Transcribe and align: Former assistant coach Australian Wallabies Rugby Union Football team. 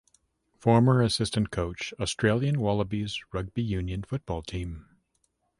Former 0.57 1.03
assistant 1.03 1.51
coach 1.51 1.93
Australian 1.99 2.59
Wallabies 2.59 3.19
Rugby 3.31 3.61
Union 3.61 4.01
Football 4.01 4.41
team. 4.41 4.87